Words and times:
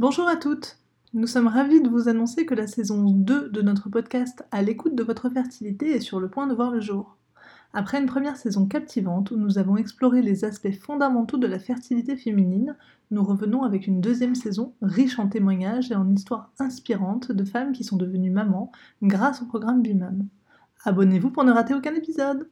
Bonjour 0.00 0.26
à 0.26 0.34
toutes 0.34 0.78
Nous 1.12 1.28
sommes 1.28 1.46
ravis 1.46 1.80
de 1.80 1.88
vous 1.88 2.08
annoncer 2.08 2.46
que 2.46 2.54
la 2.56 2.66
saison 2.66 3.12
2 3.12 3.50
de 3.50 3.62
notre 3.62 3.88
podcast 3.88 4.44
À 4.50 4.60
l'écoute 4.60 4.96
de 4.96 5.04
votre 5.04 5.30
fertilité 5.30 5.92
est 5.92 6.00
sur 6.00 6.18
le 6.18 6.28
point 6.28 6.48
de 6.48 6.54
voir 6.54 6.72
le 6.72 6.80
jour. 6.80 7.16
Après 7.72 8.00
une 8.00 8.06
première 8.06 8.36
saison 8.36 8.66
captivante 8.66 9.30
où 9.30 9.36
nous 9.36 9.56
avons 9.56 9.76
exploré 9.76 10.20
les 10.20 10.44
aspects 10.44 10.72
fondamentaux 10.72 11.36
de 11.36 11.46
la 11.46 11.60
fertilité 11.60 12.16
féminine, 12.16 12.74
nous 13.12 13.22
revenons 13.22 13.62
avec 13.62 13.86
une 13.86 14.00
deuxième 14.00 14.34
saison 14.34 14.74
riche 14.82 15.20
en 15.20 15.28
témoignages 15.28 15.92
et 15.92 15.94
en 15.94 16.12
histoires 16.12 16.50
inspirantes 16.58 17.30
de 17.30 17.44
femmes 17.44 17.70
qui 17.70 17.84
sont 17.84 17.96
devenues 17.96 18.32
mamans 18.32 18.72
grâce 19.00 19.42
au 19.42 19.46
programme 19.46 19.80
Bimam. 19.80 20.26
Abonnez-vous 20.82 21.30
pour 21.30 21.44
ne 21.44 21.52
rater 21.52 21.72
aucun 21.72 21.94
épisode 21.94 22.48